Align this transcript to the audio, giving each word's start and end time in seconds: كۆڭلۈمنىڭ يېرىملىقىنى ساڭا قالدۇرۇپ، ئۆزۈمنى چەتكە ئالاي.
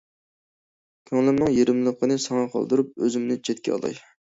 كۆڭلۈمنىڭ 1.09 1.51
يېرىملىقىنى 1.57 2.19
ساڭا 2.25 2.49
قالدۇرۇپ، 2.57 2.91
ئۆزۈمنى 3.05 3.41
چەتكە 3.51 3.79
ئالاي. 3.79 4.05